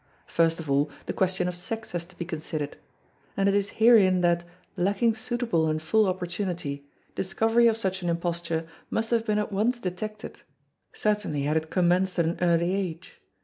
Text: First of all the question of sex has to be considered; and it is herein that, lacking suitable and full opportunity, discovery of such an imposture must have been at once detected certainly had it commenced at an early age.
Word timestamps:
First 0.25 0.59
of 0.59 0.67
all 0.67 0.89
the 1.05 1.13
question 1.13 1.47
of 1.47 1.55
sex 1.55 1.91
has 1.91 2.05
to 2.05 2.15
be 2.17 2.25
considered; 2.25 2.75
and 3.37 3.47
it 3.47 3.53
is 3.53 3.69
herein 3.77 4.21
that, 4.21 4.43
lacking 4.75 5.13
suitable 5.13 5.67
and 5.67 5.79
full 5.79 6.07
opportunity, 6.07 6.85
discovery 7.13 7.67
of 7.67 7.77
such 7.77 8.01
an 8.01 8.09
imposture 8.09 8.65
must 8.89 9.11
have 9.11 9.27
been 9.27 9.37
at 9.37 9.51
once 9.51 9.77
detected 9.77 10.41
certainly 10.91 11.43
had 11.43 11.57
it 11.57 11.69
commenced 11.69 12.17
at 12.17 12.25
an 12.25 12.37
early 12.41 12.73
age. 12.73 13.19